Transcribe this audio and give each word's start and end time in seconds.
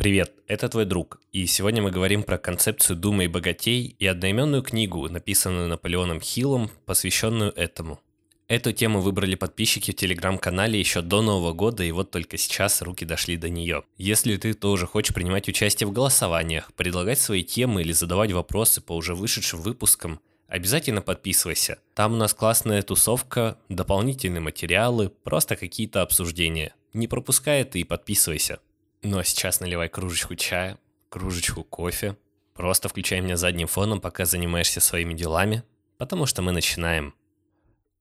Привет, 0.00 0.32
это 0.46 0.68
твой 0.68 0.84
друг, 0.84 1.20
и 1.32 1.44
сегодня 1.46 1.82
мы 1.82 1.90
говорим 1.90 2.22
про 2.22 2.38
концепцию 2.38 2.96
«Думай 2.96 3.26
богатей» 3.26 3.96
и 3.98 4.06
одноименную 4.06 4.62
книгу, 4.62 5.08
написанную 5.08 5.66
Наполеоном 5.66 6.20
Хиллом, 6.20 6.70
посвященную 6.86 7.50
этому. 7.56 7.98
Эту 8.46 8.72
тему 8.72 9.00
выбрали 9.00 9.34
подписчики 9.34 9.90
в 9.90 9.96
телеграм-канале 9.96 10.78
еще 10.78 11.02
до 11.02 11.20
Нового 11.20 11.52
года, 11.52 11.82
и 11.82 11.90
вот 11.90 12.12
только 12.12 12.36
сейчас 12.36 12.80
руки 12.80 13.04
дошли 13.04 13.36
до 13.36 13.48
нее. 13.48 13.82
Если 13.96 14.36
ты 14.36 14.54
тоже 14.54 14.86
хочешь 14.86 15.12
принимать 15.12 15.48
участие 15.48 15.88
в 15.88 15.92
голосованиях, 15.92 16.72
предлагать 16.74 17.18
свои 17.18 17.42
темы 17.42 17.82
или 17.82 17.90
задавать 17.90 18.30
вопросы 18.30 18.80
по 18.80 18.94
уже 18.94 19.16
вышедшим 19.16 19.60
выпускам, 19.60 20.20
обязательно 20.46 21.02
подписывайся. 21.02 21.80
Там 21.94 22.12
у 22.12 22.16
нас 22.16 22.34
классная 22.34 22.82
тусовка, 22.82 23.58
дополнительные 23.68 24.42
материалы, 24.42 25.08
просто 25.24 25.56
какие-то 25.56 26.02
обсуждения. 26.02 26.72
Не 26.92 27.08
пропускай 27.08 27.62
это 27.62 27.78
и 27.78 27.84
подписывайся. 27.84 28.60
Ну 29.02 29.18
а 29.18 29.24
сейчас 29.24 29.60
наливай 29.60 29.88
кружечку 29.88 30.34
чая, 30.34 30.78
кружечку 31.08 31.62
кофе. 31.62 32.16
Просто 32.54 32.88
включай 32.88 33.20
меня 33.20 33.36
задним 33.36 33.68
фоном, 33.68 34.00
пока 34.00 34.24
занимаешься 34.24 34.80
своими 34.80 35.14
делами, 35.14 35.62
потому 35.96 36.26
что 36.26 36.42
мы 36.42 36.50
начинаем. 36.50 37.14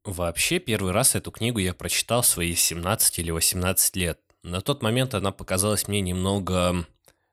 Вообще, 0.04 0.60
первый 0.60 0.94
раз 0.94 1.16
эту 1.16 1.32
книгу 1.32 1.60
я 1.60 1.74
прочитал 1.74 2.22
в 2.22 2.26
свои 2.26 2.56
17 2.56 3.20
или 3.20 3.30
18 3.30 3.96
лет. 3.98 4.20
На 4.42 4.62
тот 4.62 4.82
момент 4.82 5.14
она 5.14 5.32
показалась 5.32 5.88
мне 5.88 6.02
немного 6.02 6.88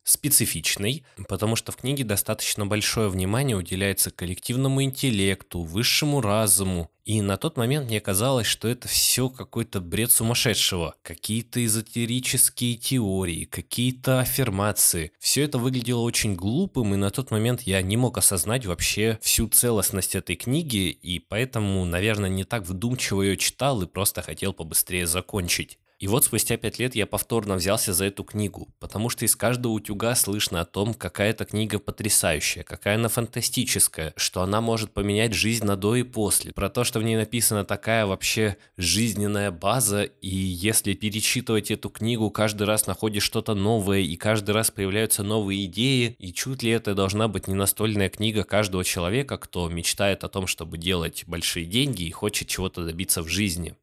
специфичной, 0.04 1.02
потому 1.28 1.56
что 1.56 1.72
в 1.72 1.76
книге 1.76 2.04
достаточно 2.04 2.66
большое 2.66 3.08
внимание 3.08 3.56
уделяется 3.56 4.10
коллективному 4.10 4.82
интеллекту, 4.82 5.62
высшему 5.62 6.20
разуму. 6.20 6.90
И 7.04 7.20
на 7.20 7.36
тот 7.36 7.58
момент 7.58 7.88
мне 7.88 8.00
казалось, 8.00 8.46
что 8.46 8.66
это 8.66 8.88
все 8.88 9.28
какой-то 9.28 9.80
бред 9.80 10.10
сумасшедшего. 10.10 10.94
Какие-то 11.02 11.62
эзотерические 11.64 12.76
теории, 12.76 13.44
какие-то 13.44 14.20
аффирмации. 14.20 15.12
Все 15.18 15.42
это 15.42 15.58
выглядело 15.58 16.00
очень 16.00 16.34
глупым, 16.34 16.94
и 16.94 16.96
на 16.96 17.10
тот 17.10 17.30
момент 17.30 17.62
я 17.62 17.82
не 17.82 17.98
мог 17.98 18.16
осознать 18.16 18.64
вообще 18.64 19.18
всю 19.20 19.48
целостность 19.48 20.14
этой 20.14 20.36
книги, 20.36 20.88
и 20.88 21.18
поэтому, 21.18 21.84
наверное, 21.84 22.30
не 22.30 22.44
так 22.44 22.66
вдумчиво 22.66 23.20
ее 23.20 23.36
читал 23.36 23.82
и 23.82 23.86
просто 23.86 24.22
хотел 24.22 24.54
побыстрее 24.54 25.06
закончить. 25.06 25.78
И 26.00 26.08
вот 26.08 26.24
спустя 26.24 26.56
пять 26.56 26.78
лет 26.78 26.94
я 26.94 27.06
повторно 27.06 27.54
взялся 27.54 27.92
за 27.92 28.06
эту 28.06 28.24
книгу, 28.24 28.68
потому 28.80 29.08
что 29.10 29.24
из 29.24 29.36
каждого 29.36 29.72
утюга 29.72 30.14
слышно 30.14 30.60
о 30.60 30.64
том, 30.64 30.92
какая 30.92 31.30
эта 31.30 31.44
книга 31.44 31.78
потрясающая, 31.78 32.64
какая 32.64 32.96
она 32.96 33.08
фантастическая, 33.08 34.12
что 34.16 34.42
она 34.42 34.60
может 34.60 34.92
поменять 34.92 35.34
жизнь 35.34 35.64
на 35.64 35.76
до 35.76 35.94
и 35.94 36.02
после, 36.02 36.52
про 36.52 36.68
то, 36.68 36.84
что 36.84 36.98
в 36.98 37.04
ней 37.04 37.16
написана 37.16 37.64
такая 37.64 38.06
вообще 38.06 38.56
жизненная 38.76 39.50
база, 39.50 40.02
и 40.02 40.28
если 40.28 40.94
перечитывать 40.94 41.70
эту 41.70 41.90
книгу, 41.90 42.30
каждый 42.30 42.64
раз 42.64 42.86
находишь 42.86 43.22
что-то 43.22 43.54
новое, 43.54 44.00
и 44.00 44.16
каждый 44.16 44.50
раз 44.50 44.70
появляются 44.70 45.22
новые 45.22 45.64
идеи, 45.66 46.16
и 46.18 46.32
чуть 46.32 46.62
ли 46.62 46.70
это 46.70 46.94
должна 46.94 47.28
быть 47.28 47.46
не 47.46 47.54
настольная 47.54 48.08
книга 48.08 48.42
каждого 48.44 48.84
человека, 48.84 49.38
кто 49.38 49.68
мечтает 49.68 50.24
о 50.24 50.28
том, 50.28 50.46
чтобы 50.46 50.76
делать 50.76 51.24
большие 51.26 51.66
деньги 51.66 52.02
и 52.02 52.10
хочет 52.10 52.48
чего-то 52.48 52.84
добиться 52.84 53.22
в 53.22 53.28
жизни. 53.28 53.74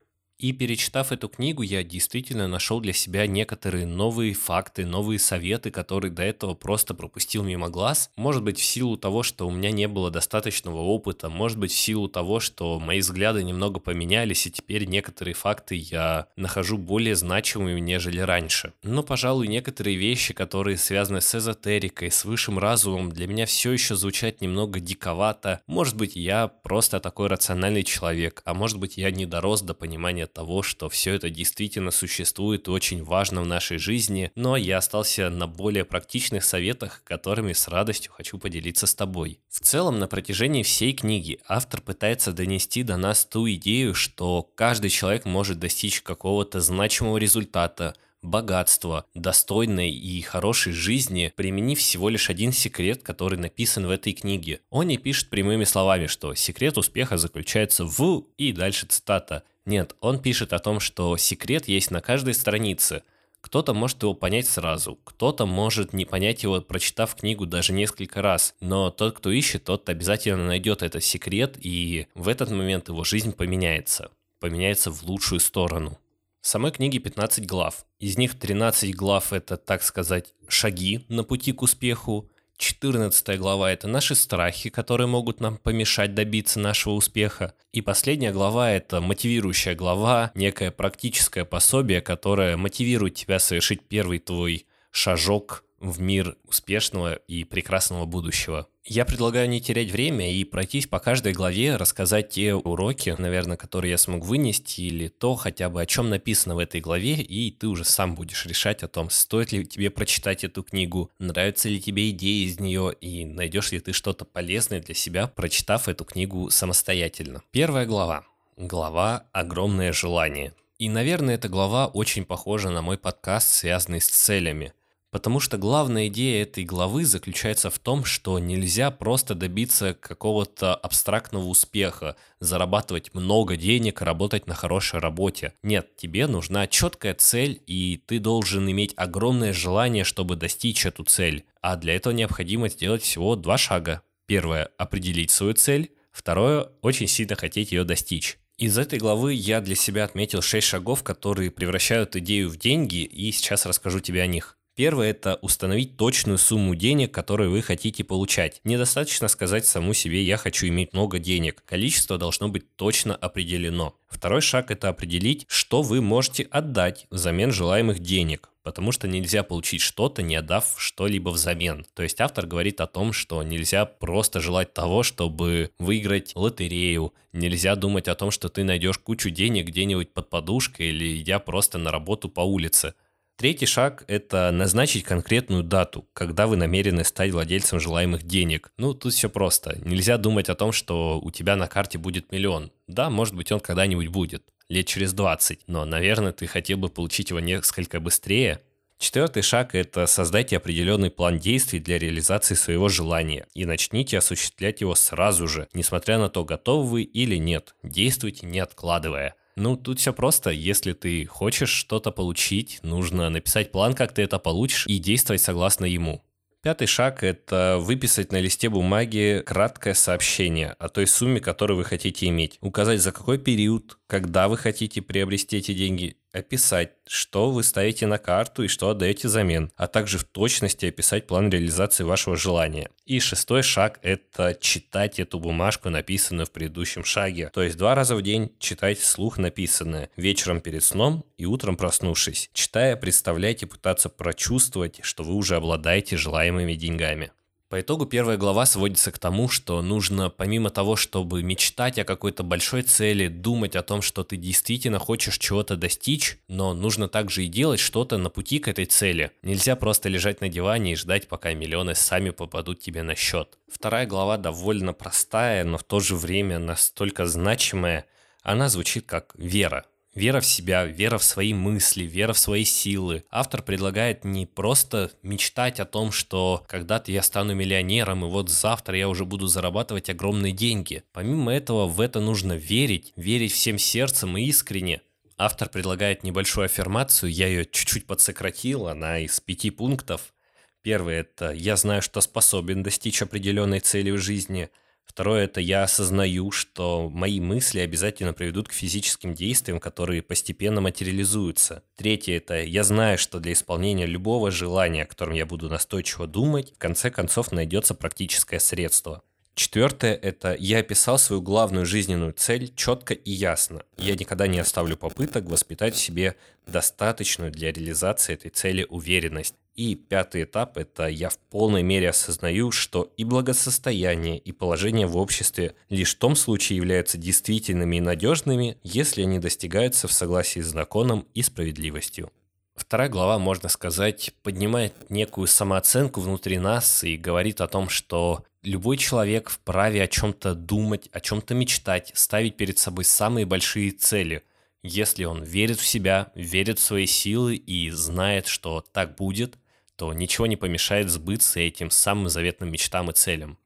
И 0.41 0.53
перечитав 0.53 1.11
эту 1.11 1.29
книгу, 1.29 1.61
я 1.61 1.83
действительно 1.83 2.47
нашел 2.47 2.79
для 2.79 2.93
себя 2.93 3.27
некоторые 3.27 3.85
новые 3.85 4.33
факты, 4.33 4.87
новые 4.87 5.19
советы, 5.19 5.69
которые 5.69 6.11
до 6.11 6.23
этого 6.23 6.55
просто 6.55 6.95
пропустил 6.95 7.43
мимо 7.43 7.69
глаз. 7.69 8.09
Может 8.15 8.41
быть, 8.41 8.57
в 8.57 8.63
силу 8.63 8.97
того, 8.97 9.21
что 9.21 9.47
у 9.47 9.51
меня 9.51 9.69
не 9.69 9.87
было 9.87 10.09
достаточного 10.09 10.79
опыта, 10.79 11.29
может 11.29 11.59
быть, 11.59 11.71
в 11.71 11.77
силу 11.77 12.07
того, 12.07 12.39
что 12.39 12.79
мои 12.79 13.01
взгляды 13.01 13.43
немного 13.43 13.79
поменялись, 13.79 14.47
и 14.47 14.51
теперь 14.51 14.85
некоторые 14.85 15.35
факты 15.35 15.75
я 15.75 16.25
нахожу 16.35 16.79
более 16.79 17.15
значимыми, 17.15 17.79
нежели 17.79 18.19
раньше. 18.19 18.73
Но, 18.81 19.03
пожалуй, 19.03 19.47
некоторые 19.47 19.95
вещи, 19.95 20.33
которые 20.33 20.77
связаны 20.77 21.21
с 21.21 21.35
эзотерикой, 21.35 22.09
с 22.09 22.25
высшим 22.25 22.57
разумом, 22.57 23.11
для 23.11 23.27
меня 23.27 23.45
все 23.45 23.73
еще 23.73 23.95
звучат 23.95 24.41
немного 24.41 24.79
диковато. 24.79 25.61
Может 25.67 25.95
быть, 25.97 26.15
я 26.15 26.47
просто 26.47 26.99
такой 26.99 27.27
рациональный 27.27 27.83
человек, 27.83 28.41
а 28.45 28.55
может 28.55 28.79
быть, 28.79 28.97
я 28.97 29.11
не 29.11 29.27
дорос 29.27 29.61
до 29.61 29.75
понимания 29.75 30.30
того, 30.33 30.63
что 30.63 30.89
все 30.89 31.13
это 31.13 31.29
действительно 31.29 31.91
существует 31.91 32.67
и 32.67 32.71
очень 32.71 33.03
важно 33.03 33.41
в 33.41 33.45
нашей 33.45 33.77
жизни, 33.77 34.31
но 34.35 34.57
я 34.57 34.77
остался 34.77 35.29
на 35.29 35.47
более 35.47 35.85
практичных 35.85 36.43
советах, 36.43 37.01
которыми 37.03 37.53
с 37.53 37.67
радостью 37.67 38.11
хочу 38.11 38.37
поделиться 38.37 38.87
с 38.87 38.95
тобой. 38.95 39.39
В 39.49 39.59
целом, 39.59 39.99
на 39.99 40.07
протяжении 40.07 40.63
всей 40.63 40.93
книги 40.93 41.39
автор 41.47 41.81
пытается 41.81 42.33
донести 42.33 42.83
до 42.83 42.97
нас 42.97 43.25
ту 43.25 43.49
идею, 43.51 43.93
что 43.93 44.49
каждый 44.55 44.89
человек 44.89 45.25
может 45.25 45.59
достичь 45.59 46.01
какого-то 46.01 46.59
значимого 46.61 47.17
результата, 47.17 47.95
богатства, 48.21 49.05
достойной 49.13 49.91
и 49.91 50.21
хорошей 50.21 50.73
жизни, 50.73 51.33
применив 51.35 51.79
всего 51.79 52.09
лишь 52.09 52.29
один 52.29 52.51
секрет, 52.51 53.01
который 53.03 53.37
написан 53.37 53.87
в 53.87 53.89
этой 53.89 54.13
книге. 54.13 54.61
Он 54.69 54.87
не 54.87 54.97
пишет 54.97 55.29
прямыми 55.29 55.63
словами, 55.63 56.07
что 56.07 56.35
секрет 56.35 56.77
успеха 56.77 57.17
заключается 57.17 57.85
в... 57.85 58.25
и 58.37 58.53
дальше 58.53 58.85
цитата. 58.87 59.43
Нет, 59.65 59.95
он 59.99 60.19
пишет 60.19 60.53
о 60.53 60.59
том, 60.59 60.79
что 60.79 61.17
секрет 61.17 61.67
есть 61.67 61.91
на 61.91 62.01
каждой 62.01 62.33
странице. 62.33 63.03
Кто-то 63.41 63.73
может 63.73 64.01
его 64.03 64.13
понять 64.13 64.47
сразу, 64.47 64.99
кто-то 65.03 65.45
может 65.45 65.93
не 65.93 66.05
понять 66.05 66.43
его, 66.43 66.61
прочитав 66.61 67.15
книгу 67.15 67.45
даже 67.45 67.73
несколько 67.73 68.21
раз. 68.21 68.55
Но 68.59 68.91
тот, 68.91 69.17
кто 69.17 69.31
ищет, 69.31 69.63
тот 69.63 69.89
обязательно 69.89 70.45
найдет 70.45 70.83
этот 70.83 71.03
секрет, 71.03 71.57
и 71.59 72.07
в 72.13 72.27
этот 72.27 72.51
момент 72.51 72.89
его 72.89 73.03
жизнь 73.03 73.33
поменяется. 73.33 74.11
Поменяется 74.39 74.91
в 74.91 75.03
лучшую 75.03 75.39
сторону. 75.39 75.99
В 76.41 76.47
самой 76.47 76.71
книге 76.71 76.97
15 76.97 77.45
глав. 77.45 77.85
Из 77.99 78.17
них 78.17 78.37
13 78.37 78.95
глав 78.95 79.31
это, 79.31 79.57
так 79.57 79.83
сказать, 79.83 80.33
шаги 80.47 81.05
на 81.07 81.23
пути 81.23 81.51
к 81.51 81.61
успеху, 81.61 82.30
14 82.61 83.39
глава– 83.39 83.71
это 83.73 83.87
наши 83.87 84.13
страхи, 84.13 84.69
которые 84.69 85.07
могут 85.07 85.41
нам 85.41 85.57
помешать 85.57 86.13
добиться 86.13 86.59
нашего 86.59 86.93
успеха. 86.93 87.55
И 87.73 87.81
последняя 87.81 88.31
глава– 88.31 88.69
это 88.71 89.01
мотивирующая 89.01 89.73
глава, 89.73 90.31
некое 90.35 90.69
практическое 90.69 91.43
пособие, 91.43 92.01
которое 92.01 92.57
мотивирует 92.57 93.15
тебя 93.15 93.39
совершить 93.39 93.81
первый 93.87 94.19
твой 94.19 94.67
шажок 94.91 95.63
в 95.81 95.99
мир 95.99 96.37
успешного 96.47 97.15
и 97.15 97.43
прекрасного 97.43 98.05
будущего. 98.05 98.67
Я 98.83 99.05
предлагаю 99.05 99.49
не 99.49 99.61
терять 99.61 99.91
время 99.91 100.33
и 100.33 100.43
пройтись 100.43 100.87
по 100.87 100.99
каждой 100.99 101.33
главе, 101.33 101.75
рассказать 101.75 102.29
те 102.29 102.55
уроки, 102.55 103.15
наверное, 103.17 103.57
которые 103.57 103.91
я 103.91 103.97
смог 103.97 104.25
вынести, 104.25 104.81
или 104.81 105.07
то 105.07 105.35
хотя 105.35 105.69
бы 105.69 105.81
о 105.81 105.85
чем 105.85 106.09
написано 106.09 106.55
в 106.55 106.59
этой 106.59 106.81
главе, 106.81 107.13
и 107.15 107.51
ты 107.51 107.67
уже 107.67 107.83
сам 107.83 108.15
будешь 108.15 108.45
решать 108.45 108.83
о 108.83 108.87
том, 108.87 109.09
стоит 109.09 109.51
ли 109.51 109.65
тебе 109.65 109.89
прочитать 109.89 110.43
эту 110.43 110.63
книгу, 110.63 111.11
нравятся 111.19 111.69
ли 111.69 111.81
тебе 111.81 112.09
идеи 112.11 112.45
из 112.45 112.59
нее, 112.59 112.93
и 113.01 113.25
найдешь 113.25 113.71
ли 113.71 113.79
ты 113.79 113.93
что-то 113.93 114.25
полезное 114.25 114.81
для 114.81 114.95
себя, 114.95 115.27
прочитав 115.27 115.87
эту 115.87 116.05
книгу 116.05 116.49
самостоятельно. 116.49 117.43
Первая 117.51 117.85
глава. 117.85 118.23
Глава 118.57 119.25
«Огромное 119.31 119.93
желание». 119.93 120.53
И, 120.79 120.89
наверное, 120.89 121.35
эта 121.35 121.47
глава 121.47 121.85
очень 121.85 122.25
похожа 122.25 122.71
на 122.71 122.81
мой 122.81 122.97
подкаст, 122.97 123.47
связанный 123.49 124.01
с 124.01 124.07
целями– 124.07 124.73
Потому 125.11 125.41
что 125.41 125.57
главная 125.57 126.07
идея 126.07 126.43
этой 126.43 126.63
главы 126.63 127.03
заключается 127.03 127.69
в 127.69 127.77
том, 127.79 128.05
что 128.05 128.39
нельзя 128.39 128.91
просто 128.91 129.35
добиться 129.35 129.93
какого-то 129.93 130.73
абстрактного 130.73 131.45
успеха, 131.47 132.15
зарабатывать 132.39 133.13
много 133.13 133.57
денег, 133.57 134.01
работать 134.01 134.47
на 134.47 134.55
хорошей 134.55 135.01
работе. 135.01 135.53
Нет, 135.63 135.97
тебе 135.97 136.27
нужна 136.27 136.65
четкая 136.65 137.13
цель, 137.13 137.61
и 137.67 138.01
ты 138.05 138.19
должен 138.19 138.69
иметь 138.71 138.93
огромное 138.95 139.51
желание, 139.51 140.05
чтобы 140.05 140.37
достичь 140.37 140.85
эту 140.85 141.03
цель. 141.03 141.43
А 141.61 141.75
для 141.75 141.95
этого 141.95 142.13
необходимо 142.13 142.69
сделать 142.69 143.03
всего 143.03 143.35
два 143.35 143.57
шага. 143.57 144.03
Первое– 144.27 144.69
определить 144.77 145.31
свою 145.31 145.53
цель. 145.55 145.91
Второе– 146.13 146.69
очень 146.81 147.07
сильно 147.07 147.35
хотеть 147.35 147.73
ее 147.73 147.83
достичь. 147.83 148.37
Из 148.57 148.77
этой 148.77 148.97
главы 148.97 149.33
я 149.33 149.59
для 149.59 149.75
себя 149.75 150.05
отметил 150.05 150.41
6 150.41 150.65
шагов, 150.65 151.03
которые 151.03 151.51
превращают 151.51 152.15
идею 152.15 152.47
в 152.47 152.57
деньги, 152.57 153.03
и 153.03 153.31
сейчас 153.31 153.65
расскажу 153.65 153.99
тебе 153.99 154.21
о 154.21 154.27
них. 154.27 154.57
Первое– 154.75 155.09
это 155.11 155.37
установить 155.41 155.97
точную 155.97 156.37
сумму 156.37 156.75
денег, 156.75 157.13
которую 157.13 157.51
вы 157.51 157.61
хотите 157.61 158.03
получать. 158.03 158.61
Недостаточно 158.63 159.27
сказать 159.27 159.65
саму 159.65 159.93
себе 159.93 160.23
«я 160.23 160.37
хочу 160.37 160.67
иметь 160.67 160.93
много 160.93 161.19
денег». 161.19 161.63
Количество 161.65 162.17
должно 162.17 162.47
быть 162.47 162.75
точно 162.77 163.15
определено. 163.15 163.95
Второй 164.07 164.41
шаг– 164.41 164.69
это 164.71 164.89
определить, 164.89 165.45
что 165.49 165.81
вы 165.81 166.01
можете 166.01 166.43
отдать 166.43 167.05
взамен 167.09 167.51
желаемых 167.51 167.99
денег 167.99 168.51
потому 168.63 168.91
что 168.91 169.07
нельзя 169.07 169.43
получить 169.43 169.81
что-то, 169.81 170.21
не 170.21 170.35
отдав 170.35 170.75
что-либо 170.77 171.29
взамен. 171.29 171.85
То 171.93 172.03
есть 172.03 172.21
автор 172.21 172.45
говорит 172.45 172.81
о 172.81 172.87
том, 172.87 173.13
что 173.13 173.41
нельзя 173.43 173.85
просто 173.85 174.39
желать 174.39 174.73
того, 174.73 175.03
чтобы 175.03 175.71
выиграть 175.79 176.33
лотерею, 176.35 177.13
нельзя 177.33 177.75
думать 177.75 178.07
о 178.07 178.15
том, 178.15 178.31
что 178.31 178.49
ты 178.49 178.63
найдешь 178.63 178.99
кучу 178.99 179.29
денег 179.29 179.67
где-нибудь 179.67 180.13
под 180.13 180.29
подушкой 180.29 180.89
или 180.89 181.19
идя 181.21 181.39
просто 181.39 181.77
на 181.77 181.91
работу 181.91 182.29
по 182.29 182.41
улице. 182.41 182.93
Третий 183.41 183.65
шаг– 183.65 184.03
это 184.07 184.51
назначить 184.51 185.03
конкретную 185.03 185.63
дату, 185.63 186.07
когда 186.13 186.45
вы 186.45 186.57
намерены 186.57 187.03
стать 187.03 187.31
владельцем 187.31 187.79
желаемых 187.79 188.21
денег. 188.21 188.71
Ну, 188.77 188.93
тут 188.93 189.13
все 189.13 189.31
просто. 189.31 189.79
Нельзя 189.83 190.19
думать 190.19 190.47
о 190.47 190.53
том, 190.53 190.71
что 190.71 191.19
у 191.19 191.31
тебя 191.31 191.55
на 191.55 191.65
карте 191.65 191.97
будет 191.97 192.31
миллион. 192.31 192.71
Да, 192.85 193.09
может 193.09 193.33
быть, 193.33 193.51
он 193.51 193.59
когда-нибудь 193.59 194.09
будет, 194.09 194.43
лет 194.69 194.85
через 194.85 195.13
20, 195.13 195.61
но, 195.65 195.85
наверное, 195.85 196.33
ты 196.33 196.45
хотел 196.45 196.77
бы 196.77 196.89
получить 196.89 197.31
его 197.31 197.39
несколько 197.39 197.99
быстрее. 197.99 198.61
Четвертый 198.99 199.41
шаг– 199.41 199.69
это 199.73 200.05
создайте 200.05 200.57
определенный 200.57 201.09
план 201.09 201.39
действий 201.39 201.79
для 201.79 201.97
реализации 201.97 202.53
своего 202.53 202.89
желания 202.89 203.47
и 203.55 203.65
начните 203.65 204.19
осуществлять 204.19 204.81
его 204.81 204.93
сразу 204.93 205.47
же, 205.47 205.67
несмотря 205.73 206.19
на 206.19 206.29
то, 206.29 206.45
готовы 206.45 206.87
вы 206.87 207.01
или 207.01 207.37
нет. 207.37 207.73
Действуйте, 207.81 208.45
не 208.45 208.59
откладывая. 208.59 209.33
Ну, 209.55 209.75
тут 209.75 209.99
все 209.99 210.13
просто. 210.13 210.49
Если 210.49 210.93
ты 210.93 211.25
хочешь 211.25 211.69
что-то 211.69 212.11
получить, 212.11 212.79
нужно 212.83 213.29
написать 213.29 213.71
план, 213.71 213.93
как 213.93 214.13
ты 214.13 214.21
это 214.21 214.39
получишь, 214.39 214.87
и 214.87 214.97
действовать 214.97 215.41
согласно 215.41 215.85
ему. 215.85 216.23
Пятый 216.63 216.85
шаг– 216.85 217.23
это 217.23 217.77
выписать 217.79 218.31
на 218.31 218.39
листе 218.39 218.69
бумаги 218.69 219.41
краткое 219.43 219.95
сообщение 219.95 220.75
о 220.77 220.89
той 220.89 221.07
сумме, 221.07 221.39
которую 221.39 221.77
вы 221.77 221.83
хотите 221.85 222.27
иметь. 222.27 222.59
Указать, 222.61 223.01
за 223.01 223.11
какой 223.11 223.39
период, 223.39 223.97
когда 224.05 224.47
вы 224.47 224.57
хотите 224.57 225.01
приобрести 225.01 225.57
эти 225.57 225.73
деньги, 225.73 226.17
описать, 226.33 226.91
что 227.07 227.51
вы 227.51 227.63
ставите 227.63 228.07
на 228.07 228.17
карту 228.17 228.63
и 228.63 228.67
что 228.67 228.89
отдаете 228.89 229.27
взамен, 229.27 229.71
а 229.75 229.87
также 229.87 230.17
в 230.17 230.23
точности 230.23 230.85
описать 230.85 231.27
план 231.27 231.49
реализации 231.49 232.03
вашего 232.03 232.37
желания. 232.37 232.89
И 233.05 233.19
шестой 233.19 233.63
шаг– 233.63 233.99
это 234.01 234.57
читать 234.59 235.19
эту 235.19 235.39
бумажку, 235.39 235.89
написанную 235.89 236.45
в 236.45 236.51
предыдущем 236.51 237.03
шаге. 237.03 237.49
То 237.53 237.61
есть 237.61 237.77
два 237.77 237.95
раза 237.95 238.15
в 238.15 238.21
день 238.21 238.51
читать 238.59 238.99
вслух 238.99 239.37
написанное, 239.37 240.09
вечером 240.15 240.61
перед 240.61 240.83
сном 240.83 241.25
и 241.37 241.45
утром 241.45 241.75
проснувшись. 241.75 242.49
Читая, 242.53 242.95
представлять 242.95 243.63
и 243.63 243.65
пытаться 243.65 244.09
прочувствовать, 244.09 244.99
что 245.03 245.23
вы 245.23 245.33
уже 245.33 245.55
обладаете 245.55 246.17
желаемыми 246.17 246.73
деньгами. 246.75 247.31
По 247.71 247.79
итогу 247.79 248.05
первая 248.05 248.35
глава 248.35 248.65
сводится 248.65 249.13
к 249.13 249.17
тому, 249.17 249.47
что 249.47 249.81
нужно 249.81 250.29
помимо 250.29 250.69
того, 250.69 250.97
чтобы 250.97 251.41
мечтать 251.41 251.97
о 251.99 252.03
какой-то 252.03 252.43
большой 252.43 252.81
цели, 252.81 253.29
думать 253.29 253.77
о 253.77 253.81
том, 253.81 254.01
что 254.01 254.25
ты 254.25 254.35
действительно 254.35 254.99
хочешь 254.99 255.37
чего-то 255.37 255.77
достичь, 255.77 256.37
но 256.49 256.73
нужно 256.73 257.07
также 257.07 257.45
и 257.45 257.47
делать 257.47 257.79
что-то 257.79 258.17
на 258.17 258.29
пути 258.29 258.59
к 258.59 258.67
этой 258.67 258.83
цели. 258.87 259.31
Нельзя 259.41 259.77
просто 259.77 260.09
лежать 260.09 260.41
на 260.41 260.49
диване 260.49 260.91
и 260.91 260.95
ждать, 260.97 261.29
пока 261.29 261.53
миллионы 261.53 261.95
сами 261.95 262.31
попадут 262.31 262.81
тебе 262.81 263.03
на 263.03 263.15
счет. 263.15 263.57
Вторая 263.71 264.05
глава 264.05 264.35
довольно 264.35 264.91
простая, 264.91 265.63
но 265.63 265.77
в 265.77 265.85
то 265.85 266.01
же 266.01 266.17
время 266.17 266.59
настолько 266.59 267.25
значимая. 267.25 268.05
Она 268.43 268.67
звучит 268.67 269.05
как 269.05 269.33
вера. 269.37 269.85
Вера 270.13 270.41
в 270.41 270.45
себя, 270.45 270.83
вера 270.83 271.17
в 271.17 271.23
свои 271.23 271.53
мысли, 271.53 272.03
вера 272.03 272.33
в 272.33 272.37
свои 272.37 272.65
силы. 272.65 273.23
Автор 273.31 273.61
предлагает 273.61 274.25
не 274.25 274.45
просто 274.45 275.11
мечтать 275.23 275.79
о 275.79 275.85
том, 275.85 276.11
что 276.11 276.65
когда-то 276.67 277.13
я 277.13 277.23
стану 277.23 277.55
миллионером, 277.55 278.25
и 278.25 278.27
вот 278.27 278.49
завтра 278.49 278.97
я 278.97 279.07
уже 279.07 279.23
буду 279.23 279.47
зарабатывать 279.47 280.09
огромные 280.09 280.51
деньги. 280.51 281.03
Помимо 281.13 281.53
этого, 281.53 281.87
в 281.87 282.01
это 282.01 282.19
нужно 282.19 282.53
верить, 282.53 283.13
верить 283.15 283.53
всем 283.53 283.77
сердцем 283.77 284.35
и 284.35 284.43
искренне. 284.43 285.01
Автор 285.37 285.69
предлагает 285.69 286.23
небольшую 286.23 286.65
аффирмацию, 286.65 287.31
я 287.31 287.47
ее 287.47 287.63
чуть-чуть 287.63 288.05
подсократил, 288.05 288.87
она 288.87 289.19
из 289.19 289.39
пяти 289.39 289.69
пунктов. 289.69 290.33
Первый– 290.81 291.15
это 291.19 291.51
«я 291.51 291.77
знаю, 291.77 292.01
что 292.01 292.19
способен 292.19 292.83
достичь 292.83 293.21
определенной 293.21 293.79
цели 293.79 294.11
в 294.11 294.17
жизни». 294.17 294.69
Второе– 295.11 295.43
это 295.43 295.59
я 295.59 295.83
осознаю, 295.83 296.51
что 296.51 297.09
мои 297.09 297.41
мысли 297.41 297.81
обязательно 297.81 298.31
приведут 298.31 298.69
к 298.69 298.71
физическим 298.71 299.33
действиям, 299.33 299.81
которые 299.81 300.21
постепенно 300.21 300.79
материализуются. 300.79 301.83
Третье– 301.97 302.37
это 302.37 302.61
я 302.61 302.85
знаю, 302.85 303.17
что 303.17 303.41
для 303.41 303.51
исполнения 303.51 304.05
любого 304.05 304.51
желания, 304.51 305.03
о 305.03 305.05
котором 305.05 305.33
я 305.33 305.45
буду 305.45 305.67
настойчиво 305.67 306.27
думать, 306.27 306.73
в 306.73 306.77
конце 306.77 307.11
концов 307.11 307.51
найдется 307.51 307.93
практическое 307.93 308.61
средство. 308.61 309.21
Четвертое– 309.53 310.15
это 310.21 310.55
я 310.57 310.79
описал 310.79 311.19
свою 311.19 311.41
главную 311.41 311.85
жизненную 311.85 312.33
цель 312.33 312.73
четко 312.75 313.13
и 313.13 313.31
ясно. 313.31 313.83
Я 313.97 314.15
никогда 314.15 314.47
не 314.47 314.59
оставлю 314.59 314.95
попыток 314.95 315.45
воспитать 315.45 315.93
в 315.95 315.99
себе 315.99 316.35
достаточную 316.65 317.51
для 317.51 317.71
реализации 317.71 318.33
этой 318.33 318.49
цели 318.49 318.85
уверенность. 318.89 319.55
И 319.75 319.95
пятый 319.95 320.43
этап– 320.43 320.77
это 320.79 321.07
я 321.07 321.29
в 321.29 321.37
полной 321.37 321.83
мере 321.83 322.09
осознаю, 322.09 322.71
что 322.71 323.11
и 323.17 323.23
благосостояние, 323.23 324.37
и 324.37 324.51
положение 324.51 325.07
в 325.07 325.17
обществе 325.17 325.75
лишь 325.89 326.15
в 326.15 326.19
том 326.19 326.35
случае 326.35 326.77
являются 326.77 327.17
действительными 327.17 327.97
и 327.97 328.01
надежными, 328.01 328.77
если 328.83 329.21
они 329.21 329.39
достигаются 329.39 330.07
в 330.07 330.13
согласии 330.13 330.59
с 330.59 330.67
законом 330.67 331.25
и 331.33 331.41
справедливостью. 331.41 332.31
Вторая 332.75 333.09
глава, 333.09 333.37
можно 333.37 333.69
сказать, 333.69 334.33
поднимает 334.43 335.09
некую 335.09 335.47
самооценку 335.47 336.19
внутри 336.19 336.57
нас 336.57 337.03
и 337.03 337.15
говорит 337.15 337.61
о 337.61 337.67
том, 337.67 337.89
что 337.89 338.43
любой 338.63 338.97
человек 338.97 339.49
вправе 339.49 340.03
о 340.03 340.07
чем-то 340.07 340.55
думать, 340.55 341.09
о 341.11 341.19
чем-то 341.19 341.53
мечтать, 341.53 342.11
ставить 342.15 342.57
перед 342.57 342.77
собой 342.77 343.05
самые 343.05 343.45
большие 343.45 343.91
цели– 343.91 344.43
если 344.83 345.25
он 345.25 345.43
верит 345.43 345.79
в 345.79 345.85
себя, 345.85 346.31
верит 346.33 346.79
в 346.79 346.81
свои 346.81 347.05
силы 347.05 347.55
и 347.55 347.91
знает, 347.91 348.47
что 348.47 348.81
так 348.91 349.15
будет, 349.15 349.59
то 349.95 350.11
ничего 350.11 350.47
не 350.47 350.55
помешает 350.55 351.11
сбыться 351.11 351.59
этим 351.59 351.91
самым 351.91 352.29
заветным 352.29 352.71
мечтам 352.71 353.11
и 353.11 353.13
целям. 353.13 353.59